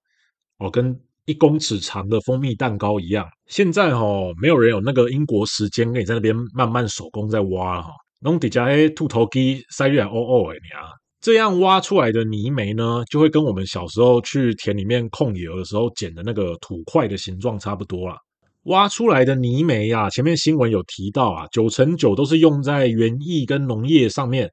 [0.59, 3.27] 哦，跟一公尺长的蜂蜜蛋糕一样。
[3.47, 7.89] 现在哦，没有人有那个英国时间，跟你在那边慢慢手工在挖哈。
[8.23, 10.87] 弄底下诶，兔头鸡塞月哦哦诶，你啊，
[11.19, 18.15] 这样挖出来的泥煤呢，就会跟我们小时候去田里面控油的时候捡的那个土块的形状差不多啦。
[18.63, 24.49] 挖出来的泥煤啊，前面新闻有提到啊，九成九都是用在园艺跟农业上面。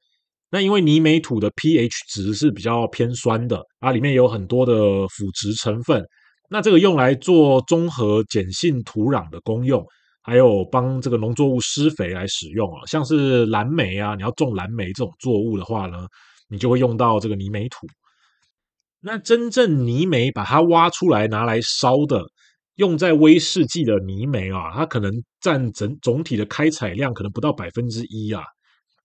[0.50, 4.74] 那因为泥煤土的 pH 值是比较偏酸的啊，里面有很多的
[5.06, 6.04] 腐殖成分。
[6.48, 9.80] 那这个用来做中和碱性土壤的功用，
[10.22, 12.84] 还有帮这个农作物施肥来使用啊。
[12.86, 16.06] 像是蓝莓啊，你要种蓝莓这种作物的话呢，
[16.48, 17.86] 你就会用到这个泥煤土。
[19.00, 22.22] 那真正泥煤把它挖出来拿来烧的，
[22.74, 28.42] 用在威士忌的泥煤啊，它可能占整总体的开采量可能不到百分之一啊。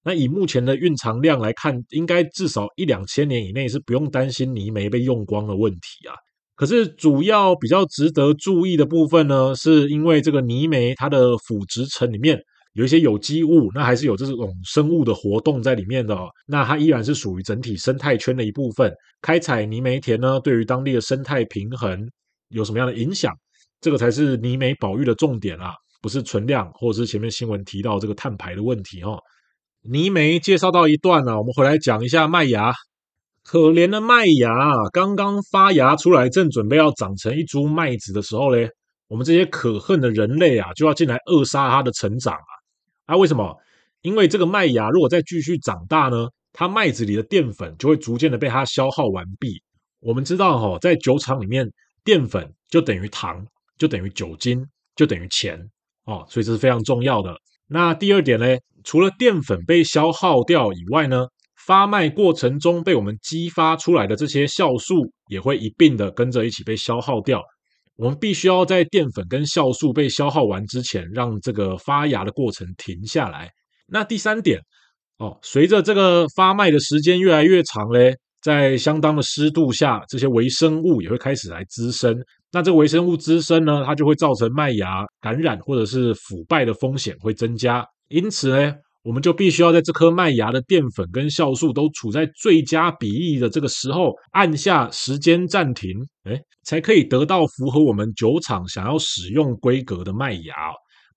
[0.04, 6.14] 那以目前的蕴藏量来看，应该至少一两千年以内是不用担心泥煤被用光的问题啊。
[6.56, 12.40] 可是主要比较值得注意的部分呢，是因为这个泥煤它的腐殖层里面
[12.74, 16.30] 有一些有机物，那还是有这种生物的活动在里面的哦。
[16.48, 18.94] 那它依然是属于整体生态圈的一部分。
[19.22, 22.10] 开采泥煤田呢，对于当地的生态平衡
[22.50, 23.34] 有什么样的影响？
[23.82, 29.20] 这个才是泥煤保育的重点啊，不是存量或者是前面新闻提到这个碳排的问题哦。
[29.82, 32.74] 泥煤介绍到一段了，我们回来讲一下麦芽。
[33.46, 34.50] 可怜的麦芽，
[34.92, 38.68] 刚刚发芽出来，正准备要长成一株麦子的时候嘞，
[39.08, 42.52] 我们这些可恨的人类啊，就要进来扼杀它的成长啊！
[43.06, 43.56] 啊，为什么？
[44.02, 49.62] 因为这个麦芽如果再继续长大呢，它麦子里的淀粉就会逐渐的被它消耗完毕。
[50.00, 51.72] 我们知道哈，在酒厂里面，
[52.04, 53.46] 淀粉就等于糖，
[53.78, 55.60] 就等于酒精，就等于钱
[56.06, 57.36] 哦，所以这是非常重要的。
[57.68, 58.58] 那第二点呢？
[58.84, 61.28] 除了淀粉被消耗掉以外呢，
[61.66, 67.42] 发麦过程中被我们激发出来的这些酵素也会一并的跟着一起被消耗掉。
[67.98, 73.50] 我们必须要在淀粉跟酵素被消耗完之前，让这个发芽的过程停下来。
[73.88, 74.60] 那第三点
[75.18, 82.16] 哦，随着这个发麦的时间越来越长嘞，在相当的湿度下，这些微生物也会开始来滋生。
[82.52, 87.86] 那这个微生物滋生呢，它就会造成麦芽感染或者是腐败的风险会增加。
[88.10, 88.74] 因此呢，
[89.06, 95.92] 我们就必须要在这颗麦芽的淀粉跟酵素都处在最佳比例的这个时候，按下时间暂停，
[96.24, 100.56] 哎，才可以得到符合我们酒厂想要使用规格的麦芽。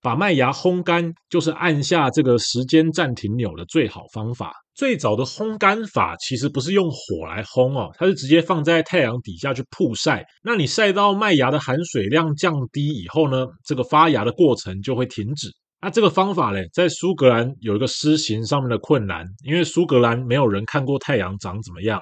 [0.02, 4.52] 把麦芽烘干，就是按下这个时间暂停钮的最好方法。
[4.74, 10.24] 最早的烘干法其实不是用火来烘哦，它是直接放在太阳底下去曝晒。
[10.44, 15.48] 那你晒到麦芽的含水量降低以后呢，这个发芽的过程就会停止。
[15.80, 22.00] 那这个方法嘞，在苏格兰有一个施行上面的困难，因为苏格兰没有人看过太阳长怎么样。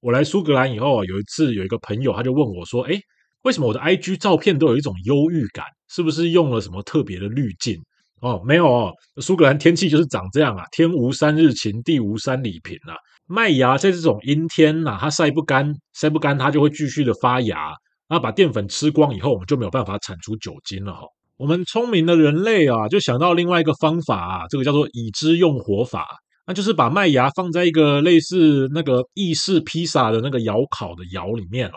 [0.00, 3.00] 我来苏格兰以后啊，有一次有一个朋友他就问我说：“诶，
[3.42, 5.64] 为什么我的 IG 照片都有一种忧郁感？
[5.88, 7.76] 是不是用了什么特别的滤镜？”
[8.22, 12.96] 哦，没有哦，苏格兰天气就是长这样啊，天无三日晴，地无三里平啊。
[13.26, 17.72] 麦芽在这种阴天呐、啊，它晒不干，晒不干它就会继续的发芽，
[18.08, 21.15] 那把淀粉吃光以后，我们就没有办法产出酒精了哈、哦。
[21.38, 26.06] 我们聪明的人类啊，就想到另外一个方法啊，这个叫做已知用火法，
[26.46, 31.74] 那就是把麦芽放在一个类似那个意式披萨的那个窑烤的窑里面哦，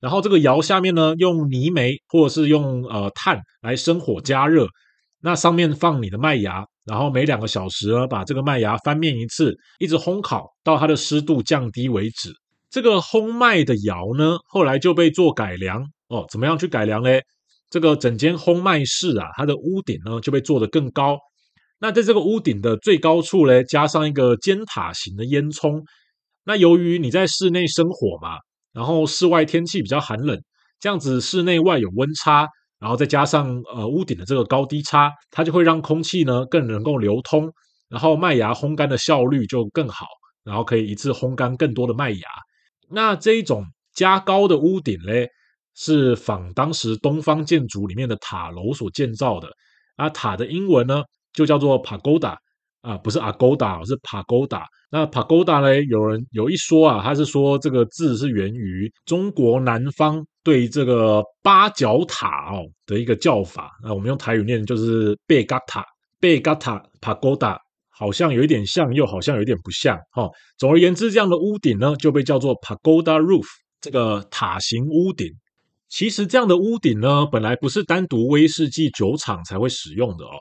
[0.00, 4.66] 然后这个窑下面呢，用泥煤或者是用呃炭来生火加热。
[5.22, 12.32] 那上面放你的麦芽，然后每两个小时呢，把这个麦芽翻面一次，一直烘烤到它的湿度降低为止。
[12.70, 16.24] 这个烘麦的窑呢，后来就被做改良哦。
[16.30, 17.10] 怎么样去改良呢？
[17.70, 21.16] 这个整间烘麦室啊，它的屋顶呢就被做得更高。
[21.78, 25.82] 那在这个屋顶的最高处呢，加上一个尖塔型的烟囱。
[26.44, 28.38] 那由于你在室内生火嘛，
[28.72, 30.38] 然后室外天气比较寒冷，
[30.78, 32.48] 这样子室内外有温差。
[32.80, 37.52] 然后再加上呃屋顶的这个高低差，它就会让空气呢更能够流通，
[37.90, 40.06] 然后麦芽烘干的效率就更好，
[40.44, 42.26] 然后可以一次烘干更多的麦芽。
[42.88, 45.28] 那这一种加高的屋顶嘞，
[45.74, 49.48] 是仿当时东方建筑里面的塔楼所建造的。
[49.96, 51.02] 啊，塔的英文呢
[51.32, 52.36] 就叫做 pagoda。
[52.82, 54.62] 啊，不是 Agoda，是 Pagoda。
[54.90, 55.84] 那 Pagoda 呢？
[55.84, 63.70] 有人有一说啊，他是说这个字是源于中国南方对这个八角塔哦的一个叫法。
[63.84, 65.84] 那我们用台语念就是贝嘎塔，
[66.18, 67.58] 贝嘎塔 Pagoda，
[67.90, 69.98] 好像有一点像，又好像有一点不像。
[70.12, 73.44] 哈、哦，总而言之，这样的屋顶呢就被叫做 Pagoda Roof，
[73.82, 75.28] 这个塔型屋顶。
[75.90, 80.38] 其实这样的屋顶呢，本来不是单独威士忌酒厂才会使用的哦。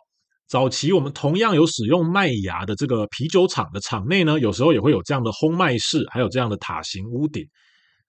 [0.48, 7.44] 早期我们同样有使用麦芽的这个啤酒厂的厂内呢，有时候也会有这样的烘麦室，还有这样的塔型屋顶。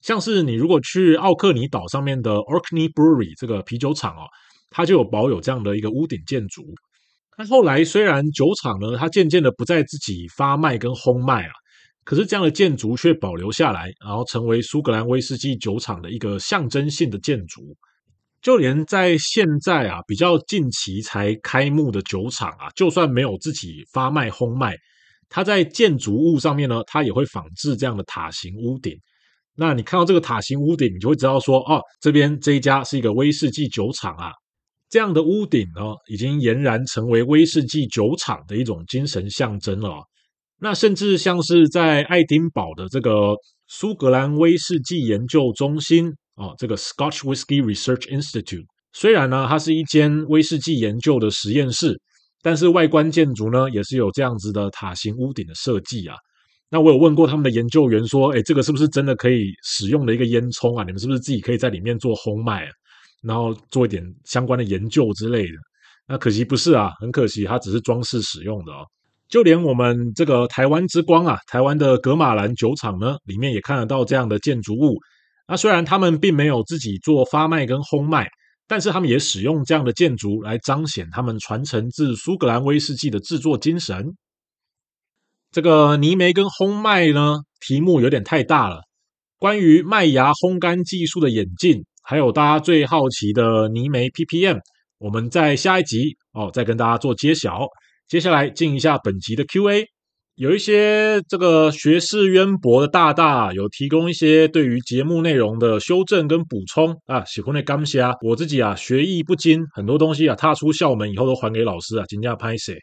[0.03, 4.24] 像是你如果去奥克尼岛上面的 Orkney Brewery 这个啤酒厂哦，
[4.70, 6.62] 它就有保有这样的一个屋顶建筑。
[7.38, 11.53] 那后来虽然酒厂呢，它渐渐的不再自己发麦跟烘麦啊，
[12.05, 17.77] 可是这样的建筑却保留下来，然后成为苏格兰威士忌酒厂的一个象征性的建筑。
[18.43, 24.75] 就连在现在啊，比较近期才开幕的酒厂啊，就算没有自己发卖烘麦，
[25.29, 28.99] 它在建筑物上面呢，它也会仿制这样的塔形屋顶。
[29.55, 34.33] 那你看到这个塔形屋顶，你就会知道说，哦，这边这一家是一个威士忌酒厂啊。
[34.89, 40.03] 这样的屋顶呢，已经俨然成为威士忌酒厂的一种精神象征了。
[40.61, 43.35] 那甚至像是在爱丁堡的这个
[43.66, 46.12] 苏格兰威士忌研究中心。
[46.37, 52.01] 哦，这个 Scotch Whisky Research Institute 虽然呢，它是一间威士忌研究的实验室，
[52.40, 56.16] 但是外观建筑呢，也是有这样子的塔型屋顶的设计啊。
[56.70, 60.85] 那我有问过他们的研究员说，哎，这个是不是真的可以使用的一个烟囱啊？
[60.85, 62.70] 你们是不是自己可以在里面做烘麦啊，
[63.23, 65.55] 然后做一点相关的研究之类的？
[66.09, 68.87] 那可惜不是啊，很可惜，它只是装饰使用的哦。
[69.31, 74.99] 就连我们这个台湾之光啊，台湾的格玛兰酒厂呢，里面也看得到这样的建筑物。
[75.47, 78.29] 那虽然他们并没有自己做发麦跟烘麦，
[78.66, 84.16] 但是他们也使用这样的建筑来彰显他们传承自苏格兰威士忌的制作精神。
[85.53, 88.83] 这个泥煤跟烘麦呢，题目有点太大了。
[89.38, 94.59] 关于麦芽烘干技术的演进，还有大家最好奇的泥煤 ppm，
[94.99, 97.66] 我们在下一集哦再跟大家做揭晓。
[98.11, 99.87] 接下来进一下本集的 Q&A。
[100.35, 108.03] 有一些这个学识渊博的大大有提供一些对于节目内容的修正跟补充啊，喜欢的感谢。
[108.27, 112.77] 我自己啊学艺不精，很多东西啊踏出校门以后都还给老师啊，尽量拍谢。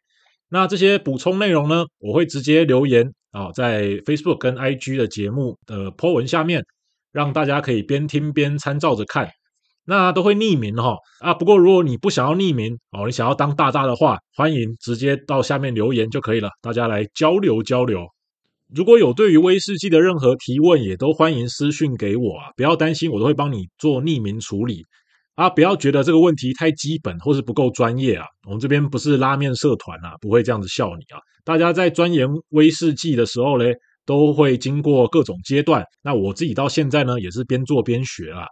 [0.47, 6.63] 那这些补充内容呢，我会直接留言啊，在 Facebook 跟 IG 的节目的 po 文下面，
[7.11, 9.27] 让大家可以边听边参照着看。
[9.89, 18.05] 那都会匿名哈啊，不过如果你不想要匿名哦，你想要当大大的话，欢迎直接到下面留言就可以了，大家来交流交流。
[18.75, 24.83] 如果有对于威士忌的任何提问，也都欢迎私讯给我啊，不要担心，我都会帮你做匿名处理
[25.35, 31.19] 啊，不要觉得这个问题太基本或是不够专业啊，我们这边不是拉面社团啊，不会这样子笑你啊。
[31.45, 33.63] 大家在钻研威士忌的时候呢，
[34.05, 38.45] 都会经过各种阶段，那我自己到现在呢，也是边做边学啊。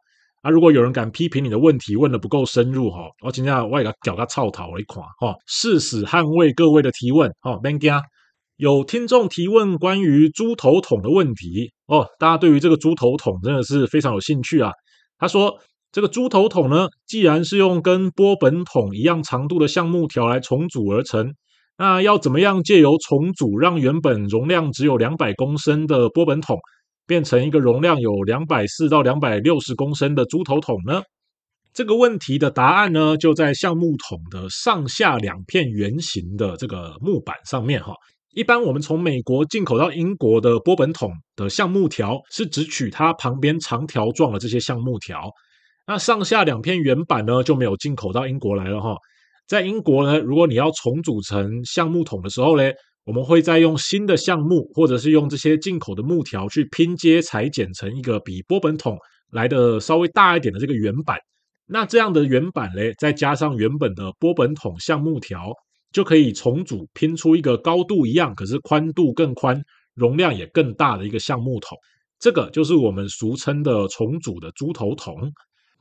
[0.46, 7.58] 啊，如果有人敢批评你的问题问得不够深入哈，我今天我也搞个草头一款哈，誓死捍卫各位的提问哈。
[7.64, 7.92] 别惊，
[8.56, 14.70] 有听众提问关于猪头桶的问题哦，大家对于这个猪头桶真的是非常有兴趣啊。
[15.18, 15.58] 他说，
[15.92, 21.34] 这个猪头桶呢，既然是用跟波本桶一样长度的橡木条来重组而成，
[21.76, 26.60] 那要怎么样借由重组让原本容量只有两百公升的波本桶，
[27.08, 31.02] 变成一个容量有两百四到两百六十公升的猪头桶呢？
[31.74, 37.94] 这个问题的答案呢，就在橡木桶的上下两片圆形的这个木板上面哈。
[38.34, 45.30] 一般我们从美国进口到英国的波本桶的橡木条，是只取它旁边长条状的这些橡木条。
[45.88, 48.96] 那上下两片圆板呢，就没有进口到英国来了哈。
[49.48, 52.64] 在英国呢，如果你要重组成橡木桶的时候呢，
[53.06, 58.98] 我们会再用新的橡木，或者是用这些进口的木条去拼接裁剪成一个比波本桶
[59.32, 61.20] 来的稍微大一点的这个圆板。
[61.68, 65.52] 那这样的圆板嘞，再加上原本的波本桶橡木条，
[65.92, 69.62] 就可以重组拼出一个高度一样，可是宽度更宽、
[69.94, 71.78] 容量也更大的一个橡木桶。
[72.20, 75.32] 这个就是我们俗称的重组的猪头桶。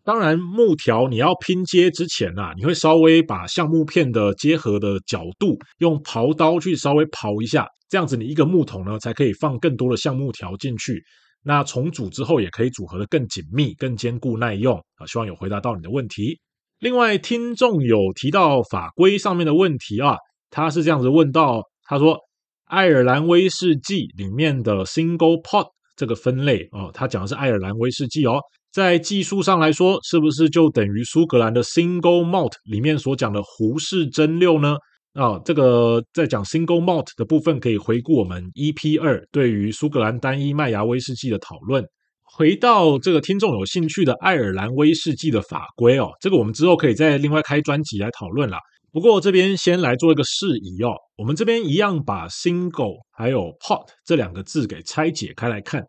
[0.04, 11.02] 当然，木条你要拼接之前啊，你会稍微把橡木片的结合的角度用刨刀去稍微刨一下，这样子你一个木桶呢，才可以放更多的橡木条进去。
[11.42, 15.06] 那重组之后也可以组合得更紧密、更坚固耐用啊！
[15.06, 16.38] 希望有回答到你的问题。
[16.80, 20.16] 另外，听众有提到法规上面的问题啊，
[20.50, 22.18] 他是这样子问到：他说，
[22.66, 28.38] 爱尔兰威士忌里面的 Single Pot 这个分类哦，他讲的是爱尔兰威士忌哦，
[28.74, 34.76] 在技术上来说，是不是就等于苏格兰的 Single Malt 里面所讲的壶式蒸馏呢？
[35.12, 41.84] 啊、这个在讲 single malt 的部分，可以回顾我们 EP 二对于苏格兰单一麦芽威士忌的讨论。
[42.24, 48.58] 回到这个听众有兴趣的爱尔兰威士忌的法规哦，这个我们之后可以再另外开专辑来讨论啦。
[48.90, 55.80] 不过这边先来做一个释疑哦，我们这边一样把 single 还有 pot 这两个字给拆解开来看。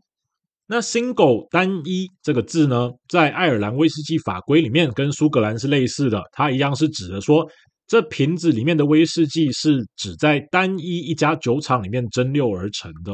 [0.68, 7.47] 那 single 单一这个字呢，在爱尔兰威士忌法规里面跟苏格兰是类似的，它一样是指的说。
[7.88, 13.13] 这瓶子里面的威士忌是只在单一一家酒厂里面蒸馏而成的。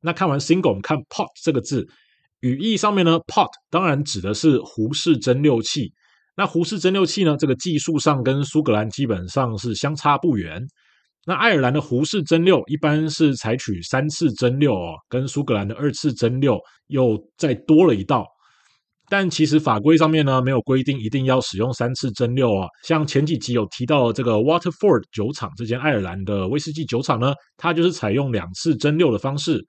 [0.00, 1.86] 那看完 single，我们看 pot 这个字，
[2.40, 5.92] 语义上面呢，pot 当然指的是壶式蒸馏器。
[6.34, 10.66] 那壶式蒸馏器呢，这个技术上跟苏格兰基本上是相差不远。
[11.26, 16.58] 那爱尔兰的胡式蒸馏一般是采取三次蒸馏哦，跟苏格兰的二次蒸馏
[16.88, 18.26] 又再多了一道。
[19.08, 22.68] 但其实法规上面呢，没有规定一定要使用三次蒸馏啊。
[22.84, 29.66] 像前几集有提到的这个 Waterford 酒厂这间爱尔兰的威士忌酒厂呢，它就是采用两次蒸馏的方式。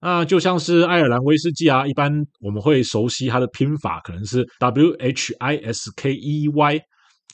[0.00, 6.80] 那就像是爱尔兰威士忌啊，一般我们会熟悉它的拼法，可能是 W H I S K E Y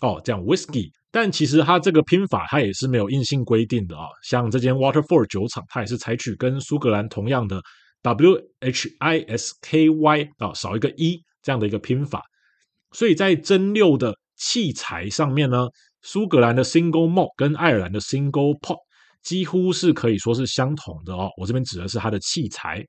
[0.00, 0.90] 哦，这样 Whisky。
[1.10, 4.06] 但其实它这个拼法它也是没有硬性规定的啊。
[4.22, 7.60] 像这间 Waterford 酒厂，它也是采取跟苏格兰同样的
[8.02, 11.22] W H I S K Y 啊，少一个 E。
[11.42, 12.22] 这样的一个拼法，
[12.92, 15.68] 所以在蒸馏的器材上面呢，
[16.02, 18.76] 苏格兰的 Single Malt 跟爱尔兰的 Single Pot
[19.22, 21.30] 几乎是可以说是相同的哦。
[21.38, 22.84] 我这边指的是它的器材，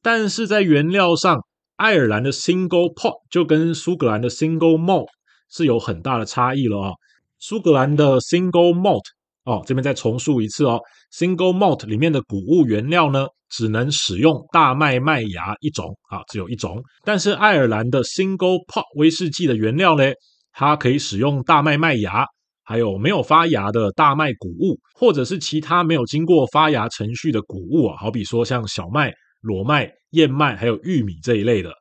[0.00, 1.40] 但是在原料上，
[1.74, 5.08] 爱尔兰的 Single Pot 就跟苏格兰的 Single Malt
[5.50, 6.92] 是有很大的差异了啊。
[7.38, 9.04] 苏格兰的 Single Malt
[9.44, 10.80] 哦，这边再重述一次哦
[11.14, 16.82] ，Single Malt 里面的谷物原料呢，只能使用大麦麦芽一种啊，只有一种。
[17.04, 20.04] 但是爱尔兰的 Single Pot 威士忌的原料呢，
[20.52, 22.26] 它可以使用大麦麦芽，
[22.64, 31.72] 还有没有发芽的大麦谷物，或者是其他没有经过发芽程序的谷物啊，好比说像小麦、裸麦、燕麦，还有玉米这一类的。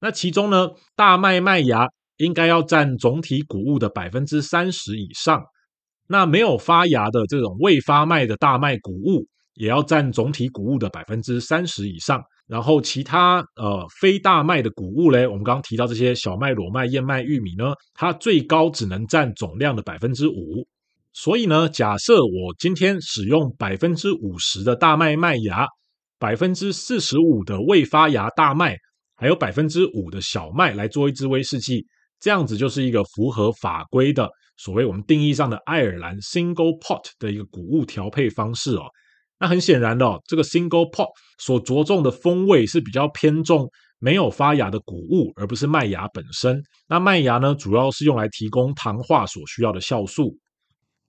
[0.00, 1.86] 那其中呢，大麦麦芽
[2.16, 5.42] 应该要占总体谷物的百分之三十以上。
[6.06, 20.66] 那没有发芽的这种未发麦的大麦谷物，也要占总体谷物的百分之三十以上，然后其他呃非大麦的谷物嘞，我们刚刚提到这些小麦、裸麦、燕麦、玉米呢，它最高只能占总量的百分之五。
[21.14, 25.66] 所以呢，假设我今天使用百分之五十的大麦麦芽，
[26.18, 28.76] 百分之四十五的未发芽大麦，
[29.16, 31.86] 还有百分之五的小麦来做一支威士忌，
[32.24, 38.84] 这样子就是一个符合法规的所谓我们定义上的爱尔兰 Single Pot 的一个谷物调配方式哦。
[39.38, 41.08] 那很显然的哦，这个 single pot
[41.38, 43.68] 所着重的风味是比较偏重
[43.98, 46.62] 没有发芽的谷物，而不是麦芽本身。
[46.88, 50.34] 那麦芽呢，主要是用来提供糖化所需要的酵素。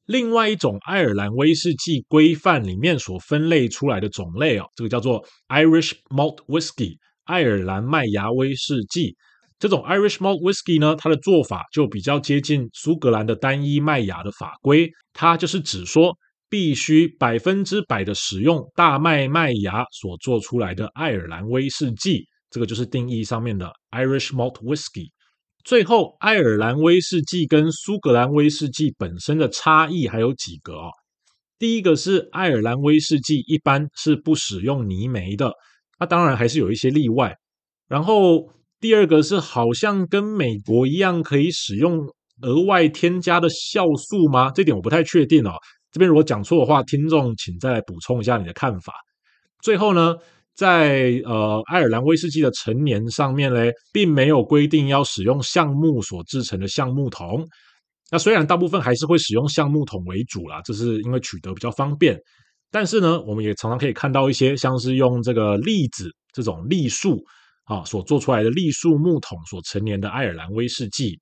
[0.07, 9.15] 另外一种爱尔兰威士忌规范里面所分类出来的种类哦，这个叫做 Irish Malt Whisky，爱尔兰麦芽威士忌。
[9.59, 16.17] 这种 Irish Malt whiskey 呢，它的做法就比较接近苏格兰的单一麦芽的法规，它就是指说。
[16.47, 25.09] 必须百分之百的使用大麦麦芽所做出来的爱尔兰威士忌，这个就是定义上面的 Irish Malt whiskey。
[25.65, 30.91] 最后，爱尔兰威士忌跟苏格兰威士忌本身的差异还有几个哦。
[31.57, 35.51] 第一个是爱尔兰威士忌一般是不使用泥煤的，
[35.99, 37.35] 那当然还是有一些例外。
[37.87, 38.47] 然后
[38.79, 42.07] 第二个是好像跟美国一样可以使用
[42.41, 44.51] 额外添加的酵素吗？
[44.51, 45.53] 这点我不太确定哦。
[45.91, 48.93] 这边如果讲错的话，听众请再来补充一下你的看法。
[49.63, 50.13] 最后呢，
[50.53, 57.47] 在呃爱尔兰威士忌的陈年上面嘞，并没有规定要使用橡木所制成的橡木桶。
[58.11, 62.19] 那虽然大部分还是会使用橡木桶为主啦，这是因为取得比较方便。
[62.69, 67.23] 但是呢，我们也常常可以看到一些像是用这个栗子这种栗树
[67.65, 71.19] 啊所做出来的栗树木桶所陈年的爱尔兰威士忌。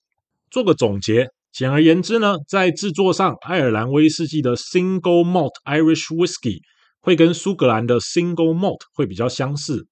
[0.52, 6.60] 做个总结，简而言之呢，在制作上，爱尔兰威士忌的 Single Malt Irish Whisky
[7.02, 9.88] 会跟苏格兰的 Single Malt 会比较相似，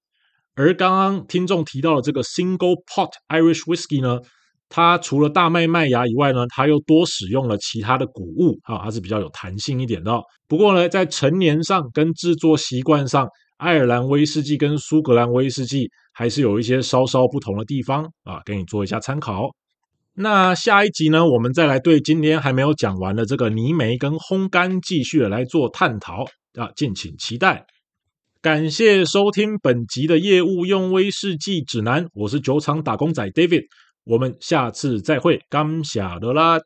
[0.54, 4.20] 而刚刚听众提到的这个 Single Pot Irish Whisky 呢，
[4.68, 10.20] 它除了大麦麦芽以外呢，它又多使用了其他的谷物啊，它是比较有弹性一点的。
[10.46, 13.28] 不过呢，在陈年上跟制作习惯上，
[13.62, 19.50] 爱尔兰威士忌跟苏格兰威士忌还是有一些稍稍不同的地方啊，给你做一下参考。
[20.14, 27.64] 那下一集呢，我们再来对今天还没有讲完的这个泥煤跟烘干继续来做探讨啊，敬请期待。
[28.40, 33.62] 感谢收听本集的业务用威士忌指南，我是酒厂打工仔 David。
[34.02, 36.58] 我们下次再会，感谢的啦。